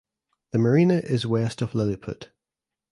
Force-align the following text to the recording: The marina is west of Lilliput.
The 0.51 0.57
marina 0.57 0.95
is 0.95 1.27
west 1.27 1.61
of 1.61 1.75
Lilliput. 1.75 2.31